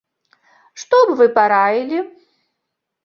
Што 0.83 1.01
б 1.09 1.17
вы 1.19 1.27
параілі? 1.37 1.99